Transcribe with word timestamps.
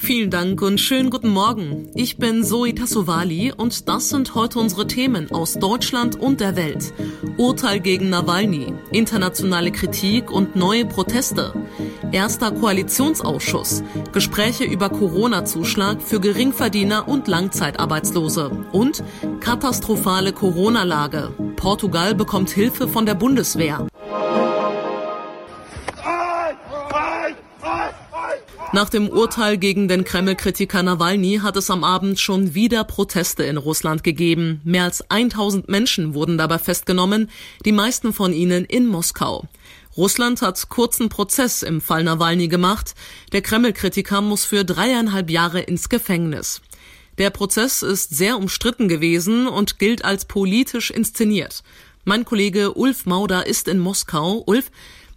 Vielen 0.00 0.30
Dank 0.30 0.62
und 0.62 0.78
schönen 0.80 1.10
guten 1.10 1.28
Morgen. 1.28 1.90
Ich 1.94 2.18
bin 2.18 2.44
Zoe 2.44 2.72
Tassovali 2.72 3.52
und 3.54 3.88
das 3.88 4.10
sind 4.10 4.36
heute 4.36 4.60
unsere 4.60 4.86
Themen 4.86 5.30
aus 5.32 5.54
Deutschland 5.54 6.14
und 6.14 6.40
der 6.40 6.54
Welt. 6.54 6.94
Urteil 7.36 7.80
gegen 7.80 8.08
Nawalny, 8.08 8.72
internationale 8.92 9.72
Kritik 9.72 10.30
und 10.30 10.54
neue 10.54 10.86
Proteste. 10.86 11.52
Erster 12.12 12.52
Koalitionsausschuss, 12.52 13.82
Gespräche 14.12 14.64
über 14.64 14.88
Corona-Zuschlag 14.88 16.00
für 16.00 16.20
Geringverdiener 16.20 17.08
und 17.08 17.26
Langzeitarbeitslose 17.26 18.50
und 18.70 19.02
katastrophale 19.40 20.32
Corona-Lage. 20.32 21.34
Portugal 21.56 22.14
bekommt 22.14 22.50
Hilfe 22.50 22.86
von 22.86 23.04
der 23.04 23.14
Bundeswehr. 23.14 23.88
Nach 28.74 28.90
dem 28.90 29.08
Urteil 29.08 29.56
gegen 29.56 29.88
den 29.88 30.04
Kreml-Kritiker 30.04 30.82
Nawalny 30.82 31.40
hat 31.42 31.56
es 31.56 31.70
am 31.70 31.84
Abend 31.84 32.20
schon 32.20 32.54
wieder 32.54 32.84
Proteste 32.84 33.42
in 33.44 33.56
Russland 33.56 34.04
gegeben. 34.04 34.60
Mehr 34.62 34.84
als 34.84 35.10
1000 35.10 35.70
Menschen 35.70 36.12
wurden 36.12 36.36
dabei 36.36 36.58
festgenommen, 36.58 37.30
die 37.64 37.72
meisten 37.72 38.12
von 38.12 38.34
ihnen 38.34 38.66
in 38.66 38.86
Moskau. 38.86 39.46
Russland 39.96 40.42
hat 40.42 40.68
kurzen 40.68 41.08
Prozess 41.08 41.62
im 41.62 41.80
Fall 41.80 42.04
Nawalny 42.04 42.48
gemacht. 42.48 42.94
Der 43.32 43.40
Kreml-Kritiker 43.40 44.20
muss 44.20 44.44
für 44.44 44.66
dreieinhalb 44.66 45.30
Jahre 45.30 45.60
ins 45.60 45.88
Gefängnis. 45.88 46.60
Der 47.16 47.30
Prozess 47.30 47.82
ist 47.82 48.14
sehr 48.14 48.36
umstritten 48.36 48.86
gewesen 48.86 49.48
und 49.48 49.78
gilt 49.78 50.04
als 50.04 50.26
politisch 50.26 50.90
inszeniert. 50.90 51.62
Mein 52.04 52.26
Kollege 52.26 52.74
Ulf 52.74 53.06
Mauder 53.06 53.46
ist 53.46 53.66
in 53.66 53.78
Moskau. 53.78 54.42
Ulf, 54.46 54.70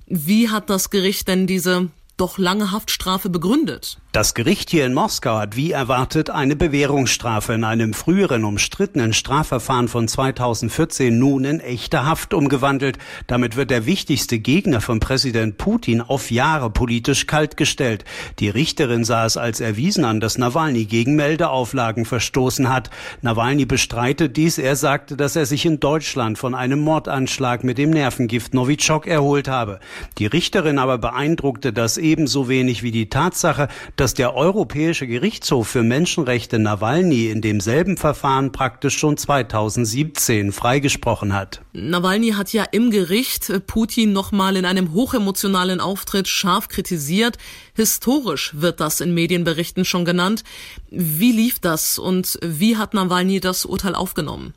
wie 0.07 0.49
hat 0.49 0.69
das 0.69 0.89
Gericht 0.89 1.27
denn 1.27 1.47
diese 1.47 1.89
doch 2.21 2.37
lange 2.37 2.71
Haftstrafe 2.71 3.29
begründet. 3.29 3.97
Das 4.11 4.33
Gericht 4.33 4.69
hier 4.69 4.85
in 4.85 4.93
Moskau 4.93 5.37
hat 5.37 5.55
wie 5.55 5.71
erwartet 5.71 6.29
eine 6.29 6.57
Bewährungsstrafe 6.57 7.53
in 7.53 7.63
einem 7.63 7.93
früheren 7.93 8.43
umstrittenen 8.43 9.13
Strafverfahren 9.13 9.87
von 9.87 10.07
2014 10.07 11.17
nun 11.17 11.45
in 11.45 11.61
echte 11.61 12.05
Haft 12.05 12.33
umgewandelt. 12.33 12.97
Damit 13.27 13.55
wird 13.55 13.71
der 13.71 13.85
wichtigste 13.85 14.37
Gegner 14.37 14.81
von 14.81 14.99
Präsident 14.99 15.57
Putin 15.57 16.01
auf 16.01 16.29
Jahre 16.29 16.69
politisch 16.69 17.25
kaltgestellt. 17.25 18.03
Die 18.39 18.49
Richterin 18.49 19.05
sah 19.05 19.25
es 19.25 19.37
als 19.37 19.61
erwiesen 19.61 20.03
an, 20.03 20.19
dass 20.19 20.37
Nawalny 20.37 20.85
gegen 20.85 21.15
Meldeauflagen 21.15 22.03
verstoßen 22.03 22.67
hat. 22.67 22.89
Nawalny 23.21 23.65
bestreitet 23.65 24.35
dies. 24.35 24.57
Er 24.57 24.75
sagte, 24.75 25.15
dass 25.15 25.37
er 25.37 25.45
sich 25.45 25.65
in 25.65 25.79
Deutschland 25.79 26.37
von 26.37 26.53
einem 26.53 26.81
Mordanschlag 26.81 27.63
mit 27.63 27.77
dem 27.77 27.91
Nervengift 27.91 28.53
Novichok 28.53 29.07
erholt 29.07 29.47
habe. 29.47 29.79
Die 30.17 30.25
Richterin 30.25 30.77
aber 30.77 30.97
beeindruckte 30.97 31.71
das 31.71 31.97
ebenso 32.11 32.49
wenig 32.49 32.83
wie 32.83 32.91
die 32.91 33.07
Tatsache, 33.07 33.69
dass 33.95 34.13
der 34.13 34.35
Europäische 34.35 35.07
Gerichtshof 35.07 35.69
für 35.69 35.81
Menschenrechte 35.81 36.59
Nawalny 36.59 37.27
in 37.27 37.41
demselben 37.41 37.95
Verfahren 37.95 38.51
praktisch 38.51 38.97
schon 38.97 39.15
2017 39.15 40.51
freigesprochen 40.51 41.33
hat. 41.33 41.61
Nawalny 41.71 42.31
hat 42.31 42.51
ja 42.51 42.65
im 42.71 42.91
Gericht 42.91 43.51
Putin 43.65 44.11
nochmal 44.11 44.57
in 44.57 44.65
einem 44.65 44.93
hochemotionalen 44.93 45.79
Auftritt 45.79 46.27
scharf 46.27 46.67
kritisiert. 46.67 47.37
Historisch 47.73 48.51
wird 48.53 48.81
das 48.81 48.99
in 48.99 49.13
Medienberichten 49.13 49.85
schon 49.85 50.03
genannt. 50.03 50.43
Wie 50.89 51.31
lief 51.31 51.59
das 51.59 51.97
und 51.97 52.37
wie 52.43 52.75
hat 52.75 52.93
Nawalny 52.93 53.39
das 53.39 53.63
Urteil 53.63 53.95
aufgenommen? 53.95 54.53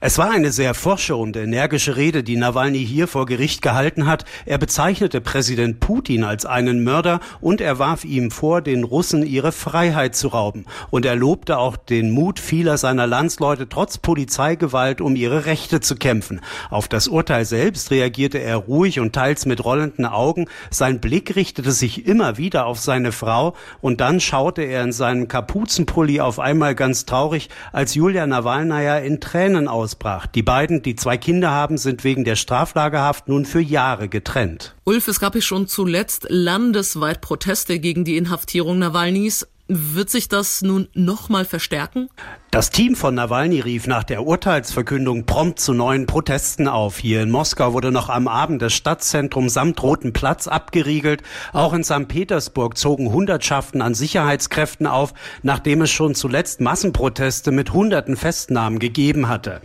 Es 0.00 0.18
war 0.18 0.30
eine 0.30 0.52
sehr 0.52 0.74
forsche 0.74 1.16
und 1.16 1.36
energische 1.36 1.96
Rede, 1.96 2.22
die 2.22 2.36
Nawalny 2.36 2.84
hier 2.84 3.08
vor 3.08 3.24
Gericht 3.24 3.62
gehalten 3.62 4.06
hat. 4.06 4.26
Er 4.44 4.58
bezeichnete 4.58 5.22
Präsident 5.22 5.80
Putin 5.80 6.22
als 6.22 6.44
einen 6.44 6.84
Mörder 6.84 7.20
und 7.40 7.62
er 7.62 7.78
warf 7.78 8.04
ihm 8.04 8.30
vor, 8.30 8.60
den 8.60 8.84
Russen 8.84 9.24
ihre 9.24 9.52
Freiheit 9.52 10.14
zu 10.14 10.28
rauben. 10.28 10.66
Und 10.90 11.06
er 11.06 11.16
lobte 11.16 11.56
auch 11.56 11.78
den 11.78 12.10
Mut 12.10 12.38
vieler 12.38 12.76
seiner 12.76 13.06
Landsleute, 13.06 13.70
trotz 13.70 13.96
Polizeigewalt 13.96 15.00
um 15.00 15.16
ihre 15.16 15.46
Rechte 15.46 15.80
zu 15.80 15.96
kämpfen. 15.96 16.42
Auf 16.68 16.88
das 16.88 17.08
Urteil 17.08 17.46
selbst 17.46 17.90
reagierte 17.90 18.38
er 18.38 18.56
ruhig 18.56 19.00
und 19.00 19.14
teils 19.14 19.46
mit 19.46 19.64
rollenden 19.64 20.04
Augen. 20.04 20.46
Sein 20.70 21.00
Blick 21.00 21.36
richtete 21.36 21.72
sich 21.72 22.06
immer 22.06 22.36
wieder 22.36 22.49
auf 22.56 22.78
seine 22.78 23.12
Frau 23.12 23.54
und 23.80 24.00
dann 24.00 24.20
schaute 24.20 24.62
er 24.62 24.84
in 24.84 24.92
seinen 24.92 25.28
Kapuzenpulli 25.28 26.20
auf 26.20 26.38
einmal 26.38 26.74
ganz 26.74 27.06
traurig, 27.06 27.48
als 27.72 27.94
Julia 27.94 28.26
Nawalnaja 28.26 28.98
in 28.98 29.20
Tränen 29.20 29.68
ausbrach. 29.68 30.26
Die 30.26 30.42
beiden, 30.42 30.82
die 30.82 30.96
zwei 30.96 31.16
Kinder 31.16 31.50
haben, 31.50 31.78
sind 31.78 32.04
wegen 32.04 32.24
der 32.24 32.36
Straflagerhaft 32.36 33.28
nun 33.28 33.44
für 33.44 33.60
Jahre 33.60 34.08
getrennt. 34.08 34.74
Ulf, 34.84 35.08
es 35.08 35.20
gab 35.20 35.34
ja 35.34 35.40
schon 35.40 35.68
zuletzt 35.68 36.26
landesweit 36.28 37.20
Proteste 37.20 37.78
gegen 37.78 38.04
die 38.04 38.16
Inhaftierung 38.16 38.78
Nawalnys. 38.78 39.46
Wird 39.68 40.10
sich 40.10 40.28
das 40.28 40.62
nun 40.62 40.88
nochmal 40.94 41.44
verstärken? 41.44 42.08
Das 42.52 42.70
Team 42.70 42.96
von 42.96 43.14
Nawalny 43.14 43.60
rief 43.60 43.86
nach 43.86 44.02
der 44.02 44.26
Urteilsverkündung 44.26 45.24
prompt 45.24 45.60
zu 45.60 45.72
neuen 45.72 46.06
Protesten 46.06 46.66
auf. 46.66 46.98
Hier 46.98 47.22
in 47.22 47.30
Moskau 47.30 47.74
wurde 47.74 47.92
noch 47.92 48.08
am 48.08 48.26
Abend 48.26 48.60
das 48.60 48.72
Stadtzentrum 48.72 49.48
samt 49.48 49.80
Roten 49.84 50.12
Platz 50.12 50.48
abgeriegelt. 50.48 51.22
Auch 51.52 51.72
in 51.74 51.84
St. 51.84 52.08
Petersburg 52.08 52.76
zogen 52.76 53.12
Hundertschaften 53.12 53.80
an 53.80 53.94
Sicherheitskräften 53.94 54.88
auf, 54.88 55.14
nachdem 55.44 55.82
es 55.82 55.92
schon 55.92 56.16
zuletzt 56.16 56.60
Massenproteste 56.60 57.52
mit 57.52 57.72
hunderten 57.72 58.16
Festnahmen 58.16 58.80
gegeben 58.80 59.28
hatte. 59.28 59.60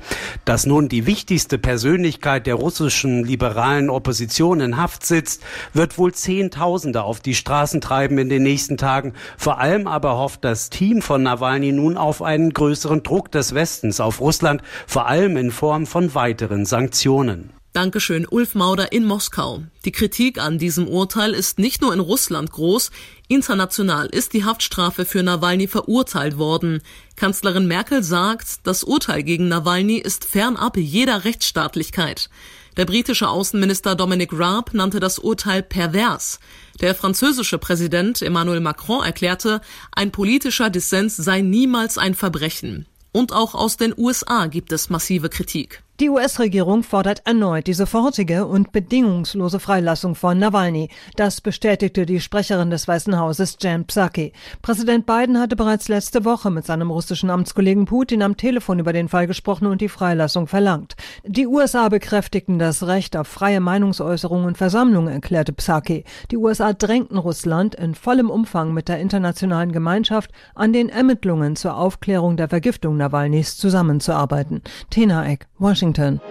Dass 0.46 0.68
nun 0.68 0.88
die 0.88 1.08
wichtigste 1.08 1.58
Persönlichkeit 1.58 2.46
der 2.46 2.54
russischen 2.54 3.24
liberalen 3.24 3.90
Opposition 3.90 4.60
in 4.60 4.78
Haft 4.78 5.08
sitzt, 5.08 5.42
wird 5.74 5.98
wohl 5.98 6.14
Zehntausende 6.14 7.02
auf 7.02 7.20
die 7.20 7.34
Straßen 7.34 7.81
treiben 7.81 8.20
in 8.20 8.30
den 8.30 8.44
nächsten 8.44 8.78
Tagen. 8.78 9.14
Vor 9.40 9.58
allem 9.58 9.88
aber 9.88 10.20
hofft 10.20 10.46
das 10.46 10.70
Team 10.70 11.02
von 11.02 11.24
Nawalny 11.24 11.72
nun 11.72 11.98
auf 11.98 12.22
einen 12.22 12.54
größeren 12.54 12.75
Druck 12.83 13.31
des 13.31 13.54
Westens 13.54 14.00
auf 14.00 14.19
Russland, 14.22 14.62
vor 14.88 15.07
allem 15.07 15.38
in 15.38 15.51
Form 15.51 15.86
von 15.86 16.13
weiteren 16.16 16.66
Sanktionen. 16.66 17.51
Dankeschön, 17.75 18.25
Ulf 18.30 18.56
Mauder 18.56 18.94
in 18.94 19.04
Moskau. 19.04 19.63
Die 19.83 19.92
Kritik 19.92 20.42
an 20.42 20.57
diesem 20.57 20.88
Urteil 20.88 21.33
ist 21.33 21.60
nicht 21.60 21.81
nur 21.81 21.94
in 21.94 22.00
Russland 22.00 22.50
groß, 22.51 22.89
international 23.27 24.06
ist 24.06 24.31
die 24.31 24.45
Haftstrafe 24.45 25.04
für 25.04 25.24
Nawalny 25.24 25.68
verurteilt 25.68 26.38
worden. 26.38 26.81
Kanzlerin 27.18 27.68
Merkel 27.68 28.01
sagt, 28.01 28.66
das 28.66 28.86
Urteil 28.86 29.24
gegen 29.24 29.50
Nawalny 29.50 29.98
ist 29.98 30.24
fernab 30.24 30.78
jeder 30.78 31.25
Rechtsstaatlichkeit. 31.25 32.30
Der 32.77 32.86
britische 32.86 33.30
Außenminister 33.30 33.95
Dominic 33.95 34.31
Raab 34.33 34.74
nannte 34.74 35.00
das 35.00 35.18
Urteil 35.18 35.63
pervers. 35.63 36.39
Der 36.81 36.94
französische 36.94 37.57
Präsident 37.57 38.22
Emmanuel 38.22 38.60
Macron 38.60 39.04
erklärte, 39.04 39.62
ein 39.94 40.12
politischer 40.12 40.69
Dissens 40.69 41.16
sei 41.16 41.39
niemals 41.39 41.98
ein 41.98 42.16
Verbrechen. 42.16 42.86
Und 43.13 43.31
auch 43.31 43.56
aus 43.56 43.77
den 43.77 43.94
USA 43.98 44.48
gibt 44.48 44.74
es 44.74 44.89
massive 44.89 45.30
Kritik. 45.30 45.85
Die 46.01 46.09
US-Regierung 46.09 46.83
fordert 46.83 47.21
erneut 47.24 47.68
die 47.68 47.74
sofortige 47.74 48.45
und 48.47 48.74
bedingungslose 48.74 49.62
Freilassung 49.62 50.13
von 50.13 50.38
Nawalny. 50.38 50.89
Das 51.15 51.39
bestätigte 51.39 52.06
die 52.06 52.19
Sprecherin 52.19 52.69
des 52.69 52.86
Weißen 52.86 53.18
Hauses 53.18 53.56
Jan 53.62 53.86
Psaki. 53.86 54.33
Präsident 54.62 55.06
Biden 55.06 55.39
hatte 55.39 55.56
bereits 55.56 55.88
letzte 55.88 56.25
Woche 56.25 56.51
mit 56.51 56.65
seinem 56.65 56.92
russischen 56.92 57.30
Amtskollegen 57.30 57.86
Putin 57.86 58.24
am 58.24 58.36
Telefon 58.36 58.80
über 58.80 58.92
den 58.92 59.07
Fall 59.07 59.25
gesprochen 59.25 59.68
und 59.68 59.80
die 59.80 59.88
Freilassung 59.88 60.47
verlangt. 60.47 60.97
Die 61.24 61.47
USA 61.47 61.88
bekräftigten 61.88 62.59
das 62.59 62.86
Recht 62.86 63.15
auf 63.15 63.30
freie 63.30 63.62
Meinungsäußerung 63.62 64.44
und 64.44 64.57
Versammlung, 64.57 65.07
erklärte 65.07 65.53
Psaki. 65.53 66.03
Die 66.30 66.36
USA 66.36 66.74
drängten 66.74 67.18
Russland 67.18 67.74
in 67.74 67.95
vollem 67.95 68.30
Umfang 68.30 68.74
mit 68.74 68.89
der 68.89 69.00
internationalen 69.00 69.71
Gemeinschaft 69.71 70.31
an 70.56 70.74
den 70.74 70.89
Ermittlungen 70.89 71.56
zur 71.56 71.77
Aufklärung 71.77 72.36
der 72.36 72.50
Vergiftung 72.50 72.97
Nawalnys 72.97 73.56
zusammenzuarbeiten. 73.56 74.62
Tena 74.89 75.25
Eck, 75.25 75.47
Washington. 75.57 75.85
Washington. 75.86 76.22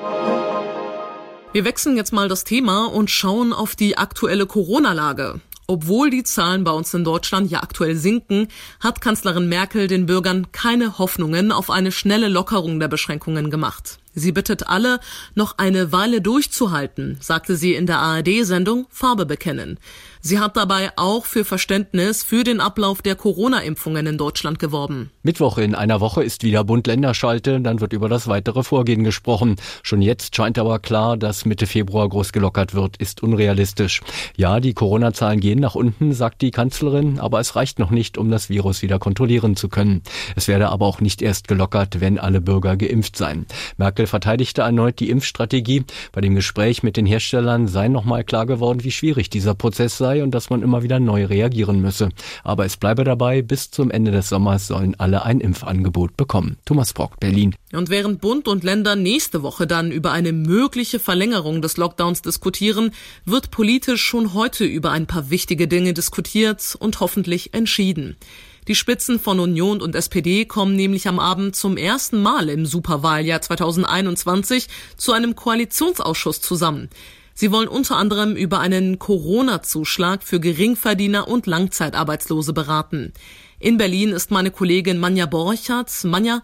Wir 1.52 1.64
wechseln 1.64 1.96
jetzt 1.96 2.12
mal 2.12 2.28
das 2.28 2.44
Thema 2.44 2.86
und 2.86 3.10
schauen 3.10 3.52
auf 3.52 3.76
die 3.76 3.96
aktuelle 3.96 4.46
Corona-Lage. 4.46 5.40
Obwohl 5.66 6.10
die 6.10 6.24
Zahlen 6.24 6.64
bei 6.64 6.72
uns 6.72 6.92
in 6.92 7.04
Deutschland 7.04 7.50
ja 7.50 7.62
aktuell 7.62 7.94
sinken, 7.94 8.48
hat 8.80 9.00
Kanzlerin 9.00 9.48
Merkel 9.48 9.86
den 9.86 10.06
Bürgern 10.06 10.52
keine 10.52 10.98
Hoffnungen 10.98 11.52
auf 11.52 11.70
eine 11.70 11.92
schnelle 11.92 12.28
Lockerung 12.28 12.80
der 12.80 12.88
Beschränkungen 12.88 13.50
gemacht. 13.50 13.98
Sie 14.14 14.32
bittet 14.32 14.68
alle, 14.68 15.00
noch 15.34 15.58
eine 15.58 15.90
Weile 15.92 16.20
durchzuhalten, 16.20 17.18
sagte 17.20 17.56
sie 17.56 17.74
in 17.74 17.86
der 17.86 17.98
ARD-Sendung 17.98 18.86
Farbe 18.90 19.26
bekennen. 19.26 19.78
Sie 20.26 20.38
hat 20.38 20.56
dabei 20.56 20.90
auch 20.96 21.26
für 21.26 21.44
Verständnis 21.44 22.22
für 22.22 22.44
den 22.44 22.60
Ablauf 22.60 23.02
der 23.02 23.14
Corona-Impfungen 23.14 24.06
in 24.06 24.16
Deutschland 24.16 24.58
geworben. 24.58 25.10
Mittwoch 25.22 25.58
in 25.58 25.74
einer 25.74 26.00
Woche 26.00 26.24
ist 26.24 26.44
wieder 26.44 26.64
Bund-Länder-Schalte, 26.64 27.60
dann 27.60 27.82
wird 27.82 27.92
über 27.92 28.08
das 28.08 28.26
weitere 28.26 28.62
Vorgehen 28.62 29.04
gesprochen. 29.04 29.56
Schon 29.82 30.00
jetzt 30.00 30.34
scheint 30.34 30.58
aber 30.58 30.78
klar, 30.78 31.18
dass 31.18 31.44
Mitte 31.44 31.66
Februar 31.66 32.08
groß 32.08 32.32
gelockert 32.32 32.72
wird, 32.72 32.96
ist 32.96 33.22
unrealistisch. 33.22 34.00
Ja, 34.34 34.60
die 34.60 34.72
Corona-Zahlen 34.72 35.40
gehen 35.40 35.60
nach 35.60 35.74
unten, 35.74 36.14
sagt 36.14 36.40
die 36.40 36.52
Kanzlerin, 36.52 37.18
aber 37.18 37.40
es 37.40 37.54
reicht 37.54 37.78
noch 37.78 37.90
nicht, 37.90 38.16
um 38.16 38.30
das 38.30 38.48
Virus 38.48 38.80
wieder 38.80 38.98
kontrollieren 38.98 39.56
zu 39.56 39.68
können. 39.68 40.02
Es 40.36 40.48
werde 40.48 40.70
aber 40.70 40.86
auch 40.86 41.02
nicht 41.02 41.20
erst 41.20 41.48
gelockert, 41.48 42.00
wenn 42.00 42.18
alle 42.18 42.40
Bürger 42.40 42.78
geimpft 42.78 43.18
seien. 43.18 43.44
Merkel 43.76 44.03
verteidigte 44.06 44.62
erneut 44.62 45.00
die 45.00 45.10
Impfstrategie. 45.10 45.84
Bei 46.12 46.20
dem 46.20 46.34
Gespräch 46.34 46.82
mit 46.82 46.96
den 46.96 47.06
Herstellern 47.06 47.68
sei 47.68 47.88
nochmal 47.88 48.24
klar 48.24 48.46
geworden, 48.46 48.84
wie 48.84 48.90
schwierig 48.90 49.28
dieser 49.28 49.54
Prozess 49.54 49.98
sei 49.98 50.04
sei 50.04 50.22
und 50.22 50.32
dass 50.32 50.50
man 50.50 50.62
immer 50.62 50.82
wieder 50.82 51.00
neu 51.00 51.24
reagieren 51.24 51.80
müsse. 51.80 52.10
Aber 52.42 52.66
es 52.66 52.76
bleibe 52.76 53.04
dabei, 53.04 53.40
bis 53.40 53.70
zum 53.70 53.90
Ende 53.90 54.10
des 54.10 54.28
Sommers 54.28 54.66
sollen 54.66 54.94
alle 54.98 55.24
ein 55.24 55.40
Impfangebot 55.40 56.16
bekommen. 56.16 56.56
Thomas 56.66 56.92
Brock, 56.92 57.18
Berlin. 57.20 57.54
Und 57.72 57.88
während 57.88 58.20
Bund 58.20 58.46
und 58.46 58.64
Länder 58.64 58.96
nächste 58.96 59.42
Woche 59.42 59.66
dann 59.66 59.90
über 59.90 60.12
eine 60.12 60.32
mögliche 60.32 60.98
Verlängerung 60.98 61.62
des 61.62 61.76
Lockdowns 61.78 62.20
diskutieren, 62.20 62.90
wird 63.24 63.50
politisch 63.50 64.02
schon 64.02 64.34
heute 64.34 64.64
über 64.64 64.90
ein 64.90 65.06
paar 65.06 65.30
wichtige 65.30 65.68
Dinge 65.68 65.94
diskutiert 65.94 66.76
und 66.78 67.00
hoffentlich 67.00 67.54
entschieden. 67.54 68.16
Die 68.66 68.74
Spitzen 68.74 69.20
von 69.20 69.40
Union 69.40 69.82
und 69.82 69.94
SPD 69.94 70.46
kommen 70.46 70.74
nämlich 70.74 71.06
am 71.06 71.18
Abend 71.18 71.54
zum 71.54 71.76
ersten 71.76 72.22
Mal 72.22 72.48
im 72.48 72.64
Superwahljahr 72.64 73.42
2021 73.42 74.68
zu 74.96 75.12
einem 75.12 75.36
Koalitionsausschuss 75.36 76.40
zusammen. 76.40 76.88
Sie 77.34 77.52
wollen 77.52 77.68
unter 77.68 77.96
anderem 77.96 78.36
über 78.36 78.60
einen 78.60 78.98
Corona-Zuschlag 78.98 80.22
für 80.22 80.40
Geringverdiener 80.40 81.28
und 81.28 81.46
Langzeitarbeitslose 81.46 82.54
beraten. 82.54 83.12
In 83.58 83.76
Berlin 83.76 84.12
ist 84.12 84.30
meine 84.30 84.50
Kollegin 84.50 84.98
Manja 84.98 85.26
Borchardt. 85.26 86.04
Manja, 86.04 86.42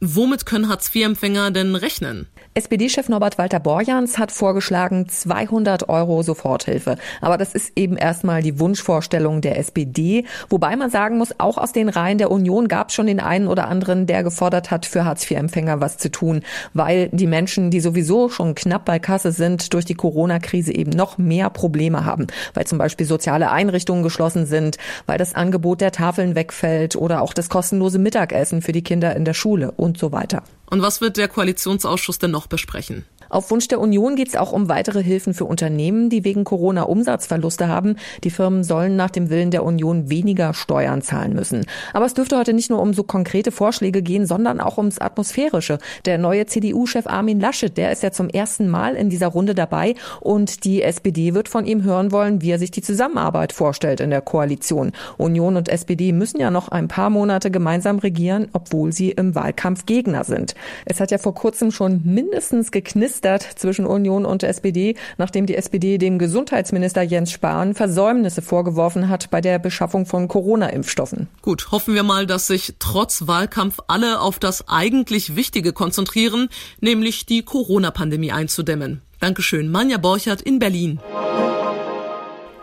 womit 0.00 0.44
können 0.44 0.68
Hartz-IV-Empfänger 0.68 1.52
denn 1.52 1.74
rechnen? 1.74 2.26
SPD-Chef 2.54 3.08
Norbert 3.08 3.38
Walter 3.38 3.60
Borjans 3.60 4.18
hat 4.18 4.30
vorgeschlagen 4.30 5.08
200 5.08 5.88
Euro 5.88 6.22
Soforthilfe. 6.22 6.96
Aber 7.22 7.38
das 7.38 7.54
ist 7.54 7.72
eben 7.76 7.96
erstmal 7.96 8.42
die 8.42 8.60
Wunschvorstellung 8.60 9.40
der 9.40 9.58
SPD. 9.58 10.26
Wobei 10.50 10.76
man 10.76 10.90
sagen 10.90 11.16
muss, 11.16 11.40
auch 11.40 11.56
aus 11.56 11.72
den 11.72 11.88
Reihen 11.88 12.18
der 12.18 12.30
Union 12.30 12.68
gab 12.68 12.90
es 12.90 12.94
schon 12.94 13.06
den 13.06 13.20
einen 13.20 13.48
oder 13.48 13.68
anderen, 13.68 14.06
der 14.06 14.22
gefordert 14.22 14.70
hat, 14.70 14.84
für 14.84 15.06
Hartz-IV-Empfänger 15.06 15.80
was 15.80 15.96
zu 15.96 16.10
tun, 16.10 16.42
weil 16.74 17.08
die 17.08 17.26
Menschen, 17.26 17.70
die 17.70 17.80
sowieso 17.80 18.28
schon 18.28 18.54
knapp 18.54 18.84
bei 18.84 18.98
Kasse 18.98 19.32
sind, 19.32 19.72
durch 19.72 19.86
die 19.86 19.94
Corona-Krise 19.94 20.74
eben 20.74 20.90
noch 20.90 21.16
mehr 21.16 21.48
Probleme 21.48 22.04
haben, 22.04 22.26
weil 22.52 22.66
zum 22.66 22.76
Beispiel 22.76 23.06
soziale 23.06 23.50
Einrichtungen 23.50 24.02
geschlossen 24.02 24.44
sind, 24.44 24.76
weil 25.06 25.16
das 25.16 25.34
Angebot 25.34 25.80
der 25.80 25.92
Tafeln 25.92 26.34
wegfällt 26.34 26.96
oder 26.96 27.22
auch 27.22 27.32
das 27.32 27.48
kostenlose 27.48 27.98
Mittagessen 27.98 28.60
für 28.60 28.72
die 28.72 28.84
Kinder 28.84 29.16
in 29.16 29.24
der 29.24 29.32
Schule 29.32 29.70
und 29.70 29.96
so 29.96 30.12
weiter. 30.12 30.42
Und 30.72 30.80
was 30.80 31.02
wird 31.02 31.18
der 31.18 31.28
Koalitionsausschuss 31.28 32.16
denn 32.16 32.30
noch 32.30 32.46
besprechen? 32.46 33.04
Auf 33.32 33.50
Wunsch 33.50 33.66
der 33.66 33.80
Union 33.80 34.14
geht 34.14 34.28
es 34.28 34.36
auch 34.36 34.52
um 34.52 34.68
weitere 34.68 35.02
Hilfen 35.02 35.32
für 35.32 35.46
Unternehmen, 35.46 36.10
die 36.10 36.22
wegen 36.22 36.44
Corona 36.44 36.82
Umsatzverluste 36.82 37.66
haben. 37.66 37.96
Die 38.24 38.30
Firmen 38.30 38.62
sollen 38.62 38.94
nach 38.94 39.08
dem 39.08 39.30
Willen 39.30 39.50
der 39.50 39.64
Union 39.64 40.10
weniger 40.10 40.52
Steuern 40.52 41.00
zahlen 41.00 41.32
müssen. 41.32 41.64
Aber 41.94 42.04
es 42.04 42.12
dürfte 42.12 42.36
heute 42.36 42.52
nicht 42.52 42.68
nur 42.68 42.82
um 42.82 42.92
so 42.92 43.04
konkrete 43.04 43.50
Vorschläge 43.50 44.02
gehen, 44.02 44.26
sondern 44.26 44.60
auch 44.60 44.76
ums 44.76 44.98
Atmosphärische. 44.98 45.78
Der 46.04 46.18
neue 46.18 46.44
CDU-Chef 46.44 47.06
Armin 47.06 47.40
Laschet, 47.40 47.74
der 47.74 47.90
ist 47.90 48.02
ja 48.02 48.12
zum 48.12 48.28
ersten 48.28 48.68
Mal 48.68 48.96
in 48.96 49.08
dieser 49.08 49.28
Runde 49.28 49.54
dabei 49.54 49.94
und 50.20 50.64
die 50.64 50.82
SPD 50.82 51.32
wird 51.32 51.48
von 51.48 51.64
ihm 51.64 51.84
hören 51.84 52.12
wollen, 52.12 52.42
wie 52.42 52.50
er 52.50 52.58
sich 52.58 52.70
die 52.70 52.82
Zusammenarbeit 52.82 53.54
vorstellt 53.54 54.00
in 54.00 54.10
der 54.10 54.20
Koalition. 54.20 54.92
Union 55.16 55.56
und 55.56 55.70
SPD 55.70 56.12
müssen 56.12 56.38
ja 56.38 56.50
noch 56.50 56.68
ein 56.68 56.86
paar 56.86 57.08
Monate 57.08 57.50
gemeinsam 57.50 57.98
regieren, 57.98 58.48
obwohl 58.52 58.92
sie 58.92 59.12
im 59.12 59.34
Wahlkampf 59.34 59.86
Gegner 59.86 60.24
sind. 60.24 60.54
Es 60.84 61.00
hat 61.00 61.10
ja 61.10 61.16
vor 61.16 61.34
kurzem 61.34 61.70
schon 61.70 62.02
mindestens 62.04 62.70
geknistert 62.70 63.21
geknistert 63.22 63.58
zwischen 63.58 63.86
Union 63.86 64.24
und 64.24 64.42
SPD, 64.42 64.96
nachdem 65.16 65.46
die 65.46 65.56
SPD 65.56 65.98
dem 65.98 66.18
Gesundheitsminister 66.18 67.02
Jens 67.02 67.30
Spahn 67.30 67.74
Versäumnisse 67.74 68.42
vorgeworfen 68.42 69.08
hat 69.08 69.30
bei 69.30 69.40
der 69.40 69.58
Beschaffung 69.58 70.06
von 70.06 70.28
Corona-Impfstoffen. 70.28 71.28
Gut, 71.40 71.70
hoffen 71.70 71.94
wir 71.94 72.02
mal, 72.02 72.26
dass 72.26 72.46
sich 72.46 72.74
trotz 72.78 73.26
Wahlkampf 73.26 73.78
alle 73.86 74.20
auf 74.20 74.38
das 74.38 74.68
eigentlich 74.68 75.36
Wichtige 75.36 75.72
konzentrieren, 75.72 76.48
nämlich 76.80 77.26
die 77.26 77.42
Corona-Pandemie 77.42 78.32
einzudämmen. 78.32 79.00
Dankeschön, 79.20 79.70
Manja 79.70 79.98
Borchert 79.98 80.42
in 80.42 80.58
Berlin. 80.58 80.98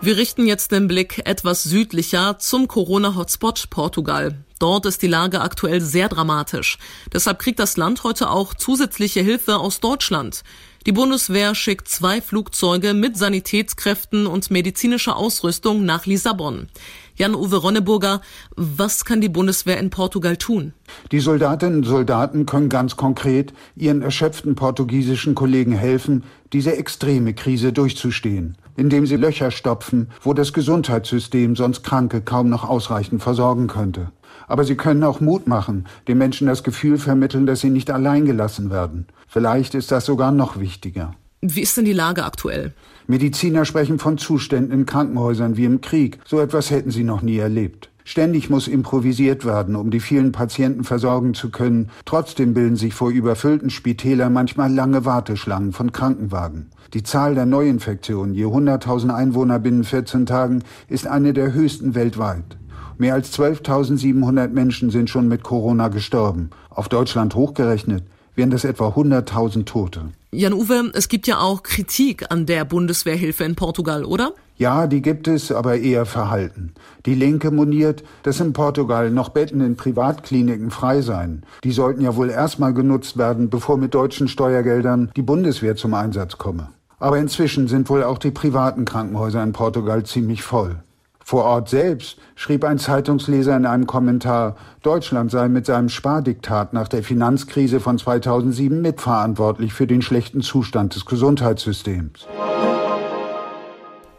Wir 0.01 0.17
richten 0.17 0.47
jetzt 0.47 0.71
den 0.71 0.87
Blick 0.87 1.21
etwas 1.25 1.63
südlicher 1.63 2.37
zum 2.39 2.67
Corona-Hotspot 2.67 3.69
Portugal. 3.69 4.35
Dort 4.59 4.85
ist 4.85 5.01
die 5.01 5.07
Lage 5.07 5.41
aktuell 5.41 5.79
sehr 5.79 6.09
dramatisch. 6.09 6.77
Deshalb 7.13 7.39
kriegt 7.39 7.59
das 7.59 7.77
Land 7.77 8.03
heute 8.03 8.29
auch 8.29 8.53
zusätzliche 8.53 9.21
Hilfe 9.21 9.57
aus 9.57 9.79
Deutschland. 9.79 10.43
Die 10.85 10.91
Bundeswehr 10.93 11.55
schickt 11.55 11.89
zwei 11.89 12.21
Flugzeuge 12.21 12.93
mit 12.93 13.17
Sanitätskräften 13.17 14.27
und 14.27 14.49
medizinischer 14.49 15.17
Ausrüstung 15.17 15.85
nach 15.85 16.05
Lissabon. 16.05 16.67
Jan-Uwe 17.15 17.57
Ronneburger, 17.57 18.21
was 18.55 19.03
kann 19.03 19.19
die 19.19 19.27
Bundeswehr 19.27 19.77
in 19.77 19.89
Portugal 19.89 20.37
tun? 20.37 20.73
Die 21.11 21.19
Soldatinnen 21.19 21.79
und 21.79 21.83
Soldaten 21.83 22.45
können 22.45 22.69
ganz 22.69 22.95
konkret 22.95 23.53
ihren 23.75 24.01
erschöpften 24.01 24.55
portugiesischen 24.55 25.35
Kollegen 25.35 25.73
helfen, 25.73 26.23
diese 26.53 26.77
extreme 26.77 27.33
Krise 27.33 27.73
durchzustehen, 27.73 28.57
indem 28.77 29.05
sie 29.05 29.17
Löcher 29.17 29.51
stopfen, 29.51 30.09
wo 30.21 30.33
das 30.33 30.53
Gesundheitssystem 30.53 31.57
sonst 31.57 31.83
Kranke 31.83 32.21
kaum 32.21 32.47
noch 32.47 32.63
ausreichend 32.63 33.21
versorgen 33.21 33.67
könnte. 33.67 34.11
Aber 34.49 34.65
sie 34.65 34.75
können 34.75 35.03
auch 35.05 35.21
Mut 35.21 35.47
machen, 35.47 35.85
den 36.09 36.17
Menschen 36.17 36.47
das 36.47 36.63
Gefühl 36.63 36.97
vermitteln, 36.97 37.45
dass 37.45 37.61
sie 37.61 37.69
nicht 37.69 37.89
allein 37.89 38.25
gelassen 38.25 38.69
werden. 38.69 39.07
Vielleicht 39.27 39.75
ist 39.75 39.91
das 39.91 40.05
sogar 40.05 40.33
noch 40.33 40.59
wichtiger. 40.59 41.13
Wie 41.41 41.61
ist 41.61 41.77
denn 41.77 41.85
die 41.85 41.93
Lage 41.93 42.25
aktuell? 42.25 42.73
Mediziner 43.07 43.63
sprechen 43.63 43.97
von 43.97 44.17
Zuständen 44.17 44.73
in 44.73 44.85
Krankenhäusern 44.85 45.55
wie 45.55 45.63
im 45.63 45.79
Krieg. 45.79 46.19
So 46.25 46.41
etwas 46.41 46.69
hätten 46.69 46.91
sie 46.91 47.05
noch 47.05 47.21
nie 47.21 47.37
erlebt. 47.37 47.89
Ständig 48.03 48.49
muss 48.49 48.67
improvisiert 48.67 49.45
werden, 49.45 49.75
um 49.75 49.91
die 49.91 49.99
vielen 49.99 50.31
Patienten 50.31 50.83
versorgen 50.83 51.35
zu 51.35 51.51
können. 51.51 51.91
Trotzdem 52.05 52.55
bilden 52.55 52.75
sich 52.75 52.95
vor 52.95 53.11
überfüllten 53.11 53.69
Spitälern 53.69 54.33
manchmal 54.33 54.73
lange 54.73 55.05
Warteschlangen 55.05 55.73
von 55.73 55.91
Krankenwagen. 55.91 56.71
Die 56.95 57.03
Zahl 57.03 57.35
der 57.35 57.45
Neuinfektionen 57.45 58.33
je 58.33 58.45
100.000 58.45 59.13
Einwohner 59.13 59.59
binnen 59.59 59.83
14 59.83 60.25
Tagen 60.25 60.63
ist 60.87 61.05
eine 61.05 61.33
der 61.33 61.53
höchsten 61.53 61.93
weltweit. 61.93 62.57
Mehr 62.99 63.13
als 63.13 63.31
12.700 63.39 64.49
Menschen 64.49 64.89
sind 64.89 65.09
schon 65.09 65.29
mit 65.29 65.41
Corona 65.41 65.87
gestorben. 65.87 66.49
Auf 66.69 66.89
Deutschland 66.89 67.33
hochgerechnet 67.33 68.03
wären 68.35 68.49
das 68.49 68.65
etwa 68.65 68.89
100.000 68.89 69.63
Tote. 69.63 70.09
Jan-Uwe, 70.31 70.91
es 70.93 71.07
gibt 71.07 71.25
ja 71.25 71.39
auch 71.39 71.63
Kritik 71.63 72.29
an 72.29 72.45
der 72.45 72.65
Bundeswehrhilfe 72.65 73.45
in 73.45 73.55
Portugal, 73.55 74.03
oder? 74.03 74.33
Ja, 74.57 74.85
die 74.85 75.01
gibt 75.01 75.29
es, 75.29 75.49
aber 75.49 75.77
eher 75.77 76.05
verhalten. 76.05 76.73
Die 77.05 77.15
Linke 77.15 77.51
moniert, 77.51 78.03
dass 78.23 78.41
in 78.41 78.51
Portugal 78.51 79.11
noch 79.11 79.29
Betten 79.29 79.61
in 79.61 79.77
Privatkliniken 79.77 80.69
frei 80.69 81.01
seien. 81.01 81.45
Die 81.63 81.71
sollten 81.71 82.01
ja 82.01 82.17
wohl 82.17 82.29
erstmal 82.29 82.73
genutzt 82.73 83.17
werden, 83.17 83.49
bevor 83.49 83.77
mit 83.77 83.93
deutschen 83.93 84.27
Steuergeldern 84.27 85.09
die 85.15 85.21
Bundeswehr 85.21 85.77
zum 85.77 85.93
Einsatz 85.93 86.37
komme. 86.37 86.67
Aber 86.99 87.17
inzwischen 87.17 87.69
sind 87.69 87.89
wohl 87.89 88.03
auch 88.03 88.17
die 88.17 88.31
privaten 88.31 88.83
Krankenhäuser 88.83 89.41
in 89.41 89.53
Portugal 89.53 90.03
ziemlich 90.03 90.43
voll. 90.43 90.83
Vor 91.29 91.43
Ort 91.43 91.69
selbst 91.69 92.17
schrieb 92.33 92.63
ein 92.63 92.79
Zeitungsleser 92.79 93.55
in 93.55 93.67
einem 93.67 93.85
Kommentar, 93.85 94.57
Deutschland 94.81 95.29
sei 95.29 95.47
mit 95.47 95.67
seinem 95.67 95.87
Spardiktat 95.87 96.73
nach 96.73 96.87
der 96.87 97.03
Finanzkrise 97.03 97.79
von 97.79 97.99
2007 97.99 98.81
mitverantwortlich 98.81 99.71
für 99.71 99.85
den 99.85 100.01
schlechten 100.01 100.41
Zustand 100.41 100.95
des 100.95 101.05
Gesundheitssystems. 101.05 102.25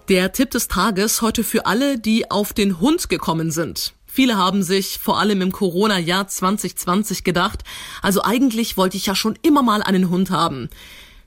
Der 0.09 0.31
Tipp 0.31 0.53
des 0.53 0.69
Tages 0.69 1.21
heute 1.21 1.43
für 1.43 1.67
alle, 1.67 1.99
die 1.99 2.31
auf 2.31 2.53
den 2.53 2.79
Hund 2.79 3.09
gekommen 3.09 3.51
sind. 3.51 3.95
Viele 4.07 4.37
haben 4.37 4.63
sich 4.63 5.01
vor 5.01 5.19
allem 5.19 5.41
im 5.43 5.51
Corona-Jahr 5.51 6.29
2020 6.29 7.25
gedacht, 7.25 7.65
also 8.03 8.23
eigentlich 8.23 8.77
wollte 8.77 8.97
ich 8.97 9.07
ja 9.07 9.17
schon 9.17 9.37
immer 9.43 9.65
mal 9.65 9.83
einen 9.83 10.11
Hund 10.11 10.31
haben. 10.31 10.69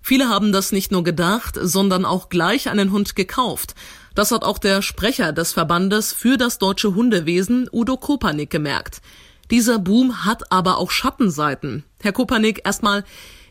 Viele 0.01 0.29
haben 0.29 0.53
das 0.53 0.71
nicht 0.73 0.93
nur 0.93 1.03
gedacht, 1.03 1.57
sondern 1.61 2.03
auch 2.05 2.27
gleich 2.27 2.69
einen 2.69 2.91
Hund 2.91 3.17
gekauft. 3.17 3.73
Das 4.15 4.31
hat 4.31 4.43
auch 4.43 4.59
der 4.59 4.81
Sprecher 4.81 5.31
des 5.33 5.53
Verbandes 5.53 6.13
für 6.13 6.37
das 6.37 6.59
deutsche 6.59 6.93
Hundewesen, 6.93 7.67
Udo 7.71 7.97
Kopanik, 7.97 8.49
gemerkt. 8.49 9.01
Dieser 9.49 9.79
Boom 9.79 10.25
hat 10.25 10.51
aber 10.51 10.77
auch 10.77 10.91
Schattenseiten. 10.91 11.83
Herr 12.01 12.11
Kopanik, 12.11 12.61
erstmal, 12.63 13.03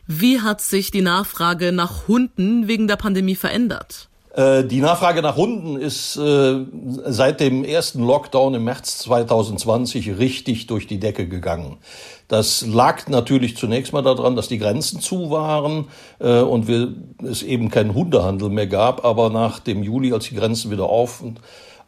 wie 0.06 0.40
hat 0.40 0.60
sich 0.60 0.90
die 0.90 1.02
Nachfrage 1.02 1.72
nach 1.72 2.06
Hunden 2.08 2.68
wegen 2.68 2.86
der 2.86 2.96
Pandemie 2.96 3.36
verändert? 3.36 4.08
Äh, 4.34 4.64
die 4.64 4.80
Nachfrage 4.80 5.20
nach 5.20 5.36
Hunden 5.36 5.76
ist 5.76 6.16
äh, 6.16 6.64
seit 7.04 7.40
dem 7.40 7.64
ersten 7.64 8.02
Lockdown 8.02 8.54
im 8.54 8.64
März 8.64 8.98
2020 8.98 10.18
richtig 10.18 10.66
durch 10.66 10.86
die 10.86 10.98
Decke 10.98 11.28
gegangen. 11.28 11.76
Das 12.28 12.66
lag 12.66 13.08
natürlich 13.08 13.58
zunächst 13.58 13.92
mal 13.92 14.00
daran, 14.00 14.34
dass 14.34 14.48
die 14.48 14.56
Grenzen 14.56 15.00
zu 15.00 15.30
waren 15.30 15.88
äh, 16.18 16.40
und 16.40 16.66
wir, 16.66 16.94
es 17.22 17.42
eben 17.42 17.68
keinen 17.70 17.94
Hundehandel 17.94 18.48
mehr 18.48 18.66
gab. 18.66 19.04
Aber 19.04 19.28
nach 19.28 19.58
dem 19.58 19.82
Juli, 19.82 20.14
als 20.14 20.28
die 20.28 20.36
Grenzen 20.36 20.70
wieder 20.70 20.84
auf, 20.84 21.22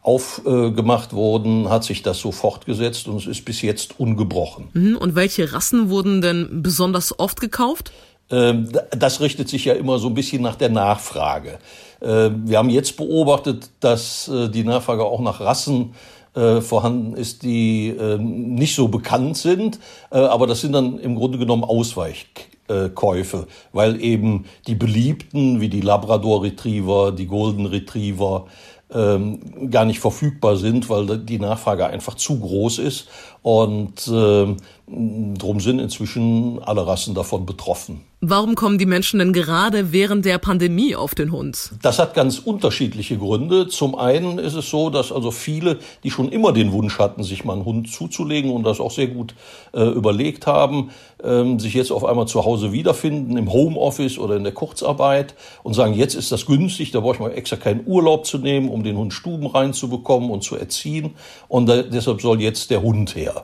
aufgemacht 0.03 1.13
äh, 1.13 1.15
wurden, 1.15 1.69
hat 1.69 1.83
sich 1.83 2.03
das 2.03 2.19
so 2.19 2.31
fortgesetzt 2.31 3.07
und 3.07 3.17
es 3.17 3.25
ist 3.25 3.43
bis 3.43 3.63
jetzt 3.63 3.99
ungebrochen. 3.99 4.69
Mhm. 4.73 4.97
Und 4.97 5.15
welche 5.15 5.51
Rassen 5.51 5.89
wurden 5.89 6.21
denn 6.21 6.61
besonders 6.61 7.17
oft 7.17 7.41
gekauft? 7.41 7.91
Ähm, 8.31 8.69
das 8.91 9.21
richtet 9.21 9.49
sich 9.49 9.65
ja 9.65 9.73
immer 9.73 9.99
so 9.99 10.07
ein 10.07 10.13
bisschen 10.13 10.41
nach 10.41 10.55
der 10.55 10.69
Nachfrage. 10.69 11.59
Ähm, 12.01 12.43
wir 12.45 12.57
haben 12.57 12.69
jetzt 12.69 12.97
beobachtet, 12.97 13.69
dass 13.79 14.27
äh, 14.27 14.49
die 14.49 14.63
Nachfrage 14.63 15.03
auch 15.03 15.21
nach 15.21 15.39
Rassen 15.41 15.93
äh, 16.35 16.61
vorhanden 16.61 17.15
ist, 17.15 17.43
die 17.43 17.89
äh, 17.89 18.17
nicht 18.17 18.75
so 18.75 18.87
bekannt 18.87 19.37
sind, 19.37 19.79
äh, 20.11 20.17
aber 20.17 20.47
das 20.47 20.61
sind 20.61 20.73
dann 20.73 20.99
im 20.99 21.15
Grunde 21.15 21.37
genommen 21.37 21.63
Ausweichkäufe, 21.63 23.47
weil 23.71 24.01
eben 24.01 24.45
die 24.67 24.75
beliebten 24.75 25.61
wie 25.61 25.69
die 25.69 25.81
Labrador 25.81 26.43
Retriever, 26.43 27.11
die 27.11 27.27
Golden 27.27 27.65
Retriever 27.67 28.47
ähm, 28.95 29.69
gar 29.69 29.85
nicht 29.85 29.99
verfügbar 29.99 30.55
sind, 30.57 30.89
weil 30.89 31.17
die 31.19 31.39
Nachfrage 31.39 31.85
einfach 31.87 32.15
zu 32.15 32.39
groß 32.39 32.79
ist 32.79 33.07
und 33.41 34.07
äh, 34.07 34.55
drum 34.87 35.59
sind 35.59 35.79
inzwischen 35.79 36.59
alle 36.63 36.87
Rassen 36.87 37.13
davon 37.13 37.45
betroffen. 37.45 38.01
Warum 38.21 38.55
kommen 38.55 38.79
die 38.79 38.87
Menschen 38.87 39.19
denn 39.19 39.33
gerade 39.33 39.91
während 39.91 40.25
der 40.25 40.39
Pandemie 40.39 40.95
auf 40.95 41.13
den 41.13 41.31
Hund? 41.31 41.73
Das 41.83 41.99
hat 41.99 42.15
ganz 42.15 42.39
unterschiedliche 42.39 43.17
Gründe. 43.19 43.67
Zum 43.67 43.93
einen 43.93 44.39
ist 44.39 44.55
es 44.55 44.69
so, 44.69 44.89
dass 44.89 45.11
also 45.11 45.29
viele, 45.29 45.77
die 46.03 46.09
schon 46.09 46.29
immer 46.29 46.53
den 46.53 46.71
Wunsch 46.71 46.97
hatten, 46.97 47.23
sich 47.23 47.45
mal 47.45 47.53
einen 47.53 47.65
Hund 47.65 47.91
zuzulegen 47.91 48.49
und 48.49 48.63
das 48.63 48.79
auch 48.79 48.89
sehr 48.89 49.07
gut 49.07 49.35
äh, 49.73 49.83
überlegt 49.83 50.47
haben, 50.47 50.89
ähm, 51.23 51.59
sich 51.59 51.75
jetzt 51.75 51.91
auf 51.91 52.03
einmal 52.03 52.25
zu 52.25 52.45
Hause 52.45 52.71
wiederfinden, 52.71 53.37
im 53.37 53.51
Homeoffice 53.51 54.17
oder 54.17 54.37
in 54.37 54.43
der 54.43 54.53
Kurzarbeit 54.53 55.35
und 55.61 55.75
sagen, 55.75 55.93
jetzt 55.93 56.15
ist 56.15 56.31
das 56.31 56.47
günstig, 56.47 56.89
da 56.91 57.01
brauche 57.01 57.15
ich 57.15 57.19
mal 57.19 57.31
extra 57.31 57.57
keinen 57.57 57.85
Urlaub 57.85 58.25
zu 58.25 58.39
nehmen, 58.39 58.69
um 58.69 58.81
den 58.85 58.97
Hund 58.97 59.13
Stuben 59.13 59.47
reinzubekommen 59.47 60.29
und 60.29 60.43
zu 60.43 60.55
erziehen. 60.55 61.15
Und 61.47 61.67
da, 61.67 61.81
deshalb 61.81 62.21
soll 62.21 62.41
jetzt 62.41 62.69
der 62.71 62.81
Hund 62.81 63.15
her. 63.15 63.43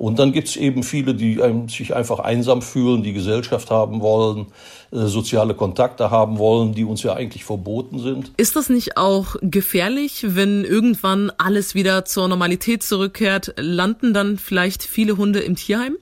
Und 0.00 0.18
dann 0.18 0.32
gibt's 0.32 0.56
eben 0.56 0.82
viele, 0.82 1.14
die 1.14 1.38
sich 1.68 1.94
einfach 1.94 2.20
einsam 2.20 2.62
fühlen, 2.62 3.02
die 3.02 3.12
Gesellschaft 3.12 3.70
haben 3.70 4.00
wollen, 4.00 4.46
äh, 4.92 5.04
soziale 5.04 5.52
Kontakte 5.52 6.10
haben 6.10 6.38
wollen, 6.38 6.72
die 6.72 6.84
uns 6.84 7.02
ja 7.02 7.12
eigentlich 7.12 7.44
verboten 7.44 7.98
sind. 7.98 8.32
Ist 8.38 8.56
das 8.56 8.70
nicht 8.70 8.96
auch 8.96 9.36
gefährlich, 9.42 10.24
wenn 10.28 10.64
irgendwann 10.64 11.30
alles 11.36 11.74
wieder 11.74 12.06
zur 12.06 12.28
Normalität 12.28 12.82
zurückkehrt? 12.82 13.52
Landen 13.58 14.14
dann 14.14 14.38
vielleicht 14.38 14.84
viele 14.84 15.18
Hunde 15.18 15.40
im 15.40 15.56
Tierheim? 15.56 15.96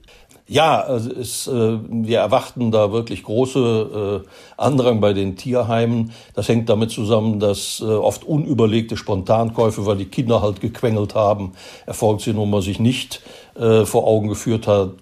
Ja, 0.51 0.81
also 0.81 1.11
es, 1.11 1.45
äh, 1.45 1.77
wir 1.87 2.17
erwarten 2.17 2.71
da 2.71 2.91
wirklich 2.91 3.21
große 3.21 4.23
äh, 4.25 4.29
Andrang 4.57 4.99
bei 4.99 5.13
den 5.13 5.35
Tierheimen. 5.35 6.11
Das 6.33 6.49
hängt 6.49 6.69
damit 6.69 6.89
zusammen, 6.89 7.39
dass 7.39 7.81
äh, 7.81 7.85
oft 7.85 8.23
unüberlegte 8.23 8.97
Spontankäufe, 8.97 9.85
weil 9.85 9.97
die 9.97 10.05
Kinder 10.05 10.41
halt 10.41 10.59
gequengelt 10.59 11.13
haben, 11.13 11.51
erfolgt 11.85 12.21
sind 12.21 12.39
und 12.39 12.49
man 12.49 12.63
sich 12.63 12.79
nicht 12.79 13.21
äh, 13.59 13.85
vor 13.85 14.07
Augen 14.07 14.27
geführt 14.27 14.65
hat, 14.65 14.93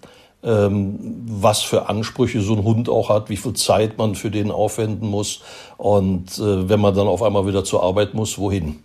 ähm, 0.43 0.99
was 1.25 1.61
für 1.61 1.87
Ansprüche 1.87 2.41
so 2.41 2.53
ein 2.53 2.65
Hund 2.65 2.89
auch 2.89 3.07
hat, 3.07 3.29
wie 3.29 3.37
viel 3.37 3.53
Zeit 3.53 3.97
man 3.97 4.15
für 4.15 4.29
den 4.29 4.51
aufwenden 4.51 5.07
muss 5.09 5.39
und 5.77 6.37
äh, 6.39 6.67
wenn 6.67 6.81
man 6.81 6.93
dann 6.93 7.07
auf 7.07 7.23
einmal 7.23 7.47
wieder 7.47 7.63
zur 7.63 7.83
Arbeit 7.83 8.13
muss, 8.13 8.37
wohin? 8.37 8.79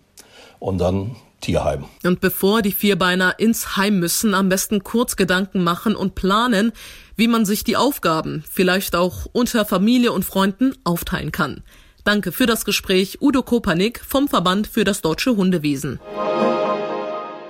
Und 0.61 0.79
dann 0.79 1.17
Tierheim. 1.43 1.85
Und 2.03 2.21
bevor 2.21 2.63
die 2.63 2.73
Vierbeiner 2.73 3.39
ins 3.39 3.77
Heim 3.77 3.99
müssen, 3.99 4.35
am 4.35 4.49
besten 4.49 4.83
kurz 4.83 5.17
Gedanken 5.17 5.63
machen 5.63 5.95
und 5.95 6.15
planen, 6.15 6.73
wie 7.17 7.29
man 7.29 7.45
sich 7.45 7.65
die 7.65 7.77
Aufgaben 7.77 8.43
vielleicht 8.51 8.97
auch 8.97 9.27
unter 9.33 9.67
Familie 9.67 10.13
und 10.13 10.25
Freunden 10.25 10.75
aufteilen 10.85 11.33
kann. 11.33 11.63
Danke 12.05 12.33
für 12.33 12.47
das 12.47 12.65
Gespräch 12.65 13.19
Udo 13.21 13.43
Kopanik 13.43 14.01
vom 14.01 14.27
Verband 14.27 14.67
für 14.67 14.85
das 14.85 15.03
deutsche 15.03 15.37
Hundewesen. 15.37 16.01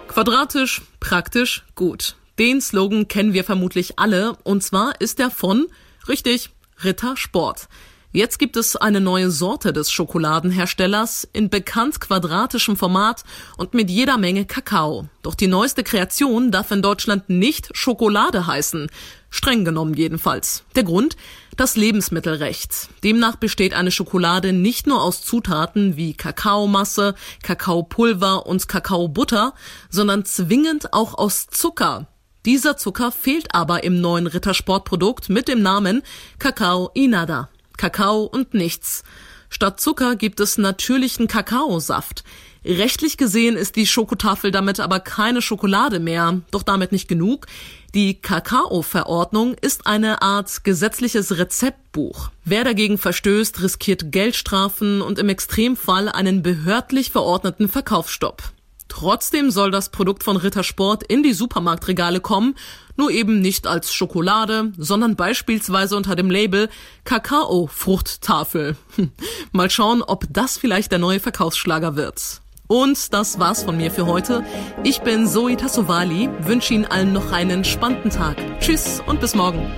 Quadratisch, 0.08 0.82
praktisch, 1.00 1.64
gut. 1.75 2.16
Den 2.38 2.61
Slogan 2.61 3.08
kennen 3.08 3.32
wir 3.32 3.44
vermutlich 3.44 3.99
alle, 3.99 4.37
und 4.42 4.62
zwar 4.62 5.00
ist 5.00 5.20
er 5.20 5.30
von, 5.30 5.68
richtig, 6.08 6.50
Ritter 6.84 7.16
Sport. 7.16 7.68
Jetzt 8.14 8.38
gibt 8.38 8.59
es 8.59 8.76
eine 8.76 9.00
neue 9.00 9.31
Sorte 9.31 9.73
des 9.73 9.90
Schokoladenherstellers 9.90 11.26
in 11.33 11.49
bekannt 11.49 11.99
quadratischem 11.99 12.76
Format 12.76 13.25
und 13.57 13.73
mit 13.73 13.88
jeder 13.88 14.19
Menge 14.19 14.45
Kakao. 14.45 15.09
Doch 15.23 15.35
die 15.35 15.47
neueste 15.47 15.83
Kreation 15.83 16.50
darf 16.50 16.71
in 16.73 16.83
Deutschland 16.83 17.31
nicht 17.31 17.71
Schokolade 17.75 18.47
heißen. 18.47 18.90
Streng 19.31 19.64
genommen 19.64 19.95
jedenfalls. 19.95 20.62
Der 20.76 20.85
Grund? 20.85 21.16
Das 21.57 21.75
Lebensmittelrecht. 21.75 22.90
Demnach 23.02 23.37
besteht 23.37 23.73
eine 23.73 23.90
Schokolade 23.90 24.52
nicht 24.52 24.87
nur 24.87 25.02
aus 25.02 25.23
Zutaten 25.23 25.97
wie 25.97 26.12
Kakaomasse, 26.12 27.14
Kakaopulver 27.42 28.45
und 28.45 28.69
Kakaobutter, 28.69 29.54
sondern 29.88 30.26
zwingend 30.26 30.92
auch 30.92 31.14
aus 31.14 31.47
Zucker. 31.47 32.09
Dieser 32.45 32.76
Zucker 32.76 33.11
fehlt 33.11 33.54
aber 33.54 33.85
im 33.85 34.02
neuen 34.02 34.26
Rittersportprodukt 34.26 35.31
mit 35.31 35.49
dem 35.49 35.62
Namen 35.62 36.02
Kakao 36.38 36.90
Inada. 36.92 37.49
Kakao 37.82 38.22
und 38.22 38.54
nichts. 38.54 39.02
Statt 39.50 39.80
Zucker 39.80 40.14
gibt 40.14 40.38
es 40.38 40.56
natürlichen 40.56 41.26
Kakaosaft. 41.26 42.22
Rechtlich 42.64 43.16
gesehen 43.16 43.56
ist 43.56 43.74
die 43.74 43.88
Schokotafel 43.88 44.52
damit 44.52 44.78
aber 44.78 45.00
keine 45.00 45.42
Schokolade 45.42 45.98
mehr. 45.98 46.42
Doch 46.52 46.62
damit 46.62 46.92
nicht 46.92 47.08
genug. 47.08 47.46
Die 47.92 48.14
Kakao-Verordnung 48.14 49.56
ist 49.60 49.88
eine 49.88 50.22
Art 50.22 50.62
gesetzliches 50.62 51.38
Rezeptbuch. 51.38 52.30
Wer 52.44 52.62
dagegen 52.62 52.98
verstößt, 52.98 53.60
riskiert 53.60 54.12
Geldstrafen 54.12 55.02
und 55.02 55.18
im 55.18 55.28
Extremfall 55.28 56.08
einen 56.08 56.44
behördlich 56.44 57.10
verordneten 57.10 57.68
Verkaufsstopp. 57.68 58.44
Trotzdem 58.92 59.50
soll 59.50 59.70
das 59.70 59.88
Produkt 59.88 60.22
von 60.22 60.37
Rittersport 60.37 61.02
in 61.02 61.22
die 61.22 61.32
Supermarktregale 61.32 62.20
kommen, 62.20 62.54
nur 62.94 63.11
eben 63.11 63.40
nicht 63.40 63.66
als 63.66 63.94
Schokolade, 63.94 64.70
sondern 64.76 65.16
beispielsweise 65.16 65.96
unter 65.96 66.14
dem 66.14 66.30
Label 66.30 66.68
Kakao-Fruchttafel. 67.04 68.76
Mal 69.52 69.70
schauen, 69.70 70.02
ob 70.02 70.26
das 70.28 70.58
vielleicht 70.58 70.92
der 70.92 70.99
neue 70.99 71.20
Verkaufsschlager 71.20 71.96
wird. 71.96 72.42
Und 72.66 73.14
das 73.14 73.38
war's 73.38 73.62
von 73.62 73.78
mir 73.78 73.90
für 73.90 74.04
heute. 74.04 74.44
Ich 74.84 75.00
bin 75.00 75.26
Zoe 75.26 75.56
Tassovali, 75.56 76.28
wünsche 76.40 76.75
Ihnen 76.75 76.84
allen 76.84 77.14
noch 77.14 77.32
einen 77.32 77.50
entspannten 77.50 78.11
Tag. 78.11 78.37
Tschüss 78.61 79.00
und 79.06 79.20
bis 79.20 79.34
morgen. 79.34 79.72